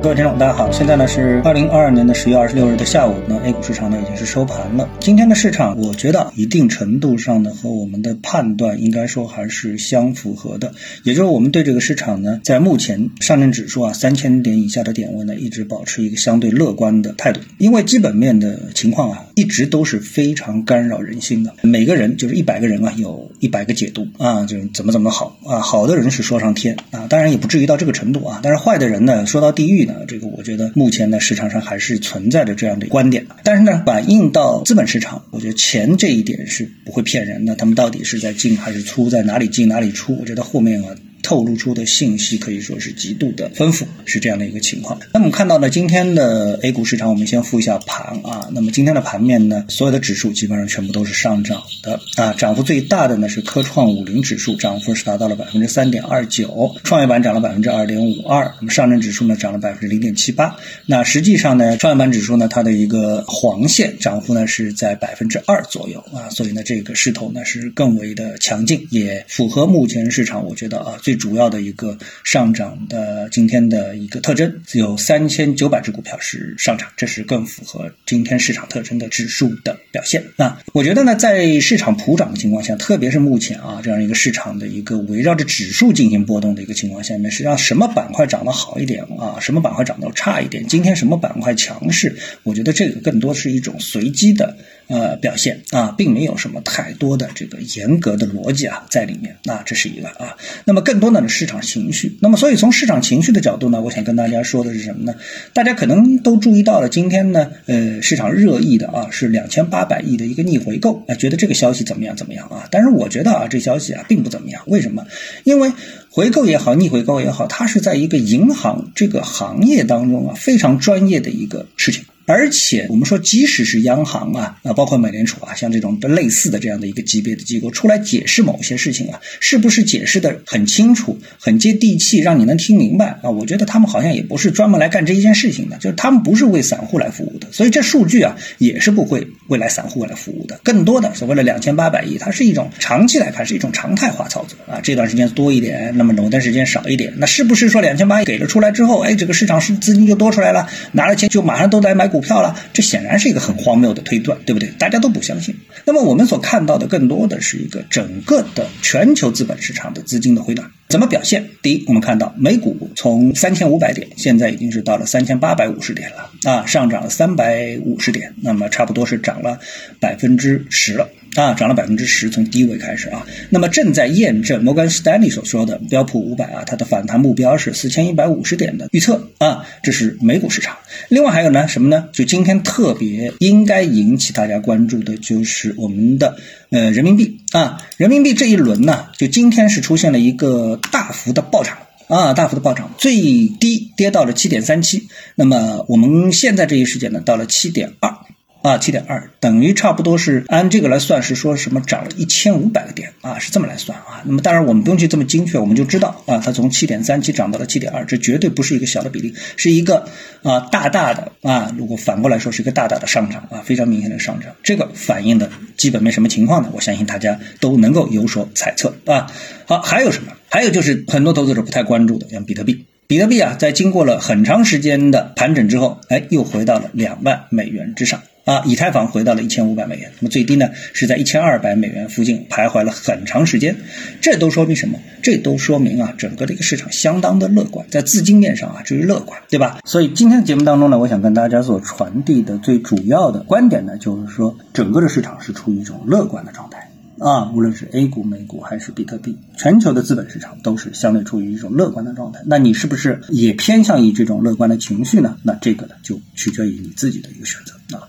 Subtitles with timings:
[0.00, 4.88] 各位听众，大家好，现在呢是二零二二年的十月二十六日的下午，那 A 股市场呢已经是收盘了。
[5.00, 10.72] 今天的市场，我觉得一定程度上呢和我们的判断应该说还是相符合的，
[11.02, 21.52] 也就是我们对这个市场呢，在目前上证指数啊三千点以下的点位呢，一直保持一个相对乐观的态度，因为基本面的情况啊，一直都是非常干扰人心的。
[21.62, 29.87] 每个人就是一百个人啊，有一百个解读啊，就是怎么怎么好啊，好的人是说上天啊，当然也不至于到这个程度啊，但是坏的人呢，说到地狱。
[30.06, 40.94] 这个我觉得目前呢市场上还是存在着这样的观点，但是呢反映到资本市场，我觉得钱这一点是不会骗人的，他们到底是在进还是出，在哪里进哪里出，我觉得后面啊。
[41.28, 44.98] 透露出的信息可以说是极度的丰富，是这样的一个情况。
[45.12, 48.48] 那么我们看到呢，今天的 A 股市场，我们先复一下盘啊。
[48.50, 52.32] 那么今天的盘面呢，所有的指数基本上全部都是上涨的啊。
[52.32, 60.56] 涨幅最大的呢是科创五零指数，涨幅是达到了百分之三点二九，创业板涨了百分之二点五二，那么上证指数呢涨了百分之零点七八。
[60.86, 71.17] 那实际上呢，创业板指数呢它的一个黄线涨幅呢是在百分之二左右啊，所以呢这个势头呢是更为的强劲，也符合目前市场我觉得啊最。
[71.18, 80.24] 主要的一个上涨的今天的一个特征，只有三千九百只股票是上涨，这是更符合今天市场特征的指数的表现。
[80.36, 94.56] 那我觉得呢，在市场普涨的情况下，特别是目前啊这样一个市场的一个围绕着指数进行波动的一个情况下面，实际上什么板块涨得好一点啊，什么板块涨得差一点，今天什么板块强势，我觉得这个更多是一种随机的。
[94.88, 100.34] 呃，表现啊，并没有什么太多的这个严格的逻辑啊在里面，那这是一个啊。
[100.64, 102.16] 那么更多的，市场情绪。
[102.20, 105.14] 那么所以从市场情绪的角度呢，我想跟大家说的是什么呢？
[105.52, 112.68] 大家可能都注意到了，今天呢，呃，市场热议的啊是两千八百亿的一个逆回购啊，觉得这个消息怎么样怎么样啊？
[112.70, 114.62] 但是我觉得啊，这消息啊并不怎么样。
[114.66, 115.04] 为什么？
[115.44, 115.72] 因为
[116.10, 122.04] 回购也好，逆回购也好，它是在一个银行这个行业当中啊非常专业的一个事情。
[122.28, 133.30] 而且我们说，即使是央行啊，啊，包括美联储啊，像这种类似的这样的一个级别的机构出来解释某些事情啊，是不是解释的很清楚、很接地气，让你能听明白啊？
[133.30, 140.60] 我觉得他们好像也不是专门来干这一件事情的，就是他们不是为散户来服务的，所以这数据啊，也是不会未来散户来服务的。
[140.62, 152.17] 更多的所谓的两千八百亿，它是一种长期来看是一种常态化操作啊，这段时间多一点，那么某段时间少一点，那是不是说两千八给了出来之后，哎，这个市场是资金就多出来了，拿了钱就马上都来买股？
[152.18, 154.70] 股票了，这显然是一个很荒谬的推断，对不对？
[154.76, 155.54] 大家都不相信。
[155.84, 160.68] 那么我们所看到的更多的是一个整个的全球资本市场的资金的回暖。
[160.88, 161.50] 怎么表现？
[161.60, 169.58] 第一，我们看到美股从三千五百点，现在已经是到了三千八百五十点了啊，上涨了三百五十点，那么差不多是涨了
[170.00, 171.06] 百分之十了
[171.36, 180.74] 啊，涨了百分之十，从低位开始啊，那么正在验证摩根士丹利所说的标普五百啊，它的反弹目标是四千一百五十点的预测啊，这是美股市场。
[181.10, 182.08] 另外还有呢，什么呢？
[182.14, 186.34] 就今天特别应该引起大家关注的就是我们的。
[186.70, 191.78] 呃，人民币啊，人民币这一轮呢，就今天是出现了一个大幅的暴涨
[192.08, 193.14] 啊，大幅的暴涨，最
[193.46, 198.14] 低跌到了七点三七，那么我们现在这一时间呢，到了七点二。
[198.62, 204.22] 啊，七点二等于差不多是按这个来算，是说什么涨了一千五百个点啊，是这么来算啊。
[204.24, 210.08] 那么当然我们不用去这么精确，我们就知道啊，它从七点三七涨到了七点二，这绝对不是一个小的比例，是一个
[210.42, 211.72] 啊大大的啊。
[211.78, 214.50] 如果反过来说，是一个大大的上涨啊，非常明显的上涨。
[214.62, 216.70] 这个反映的基本面什么情况呢？
[216.72, 219.30] 我相信大家都能够有所猜测啊。
[219.66, 220.32] 好，还有什么？
[220.50, 222.86] 还有就是很多投资者不太关注的，像比特币。
[223.06, 228.20] 比特币啊，在经过了很长时间的盘整之后，哎，又回到了两万美元之上。
[228.48, 233.76] 啊，以太坊回到了一千五百美元，那么最低呢是在一千二百美元附近徘徊了很长时间，
[234.22, 234.98] 这都说明什么？
[235.20, 239.80] 这都说明啊，整个的一个市场相当的乐观，在资金面上啊，至于乐观，对吧？
[239.84, 252.40] 所以今天的节目当中呢，我想跟大家所传递的最主要的观点呢，就是说整个的市场是处于一种乐观的状态啊，无论是 A 股、美股还是比特币，全球的资本市场都是相对处于一种乐观的状态。
[252.46, 255.36] 那你是不是也偏向于这种乐观的情绪呢？
[255.42, 258.08] 那这个呢，就取决于你自己的一个选择啊。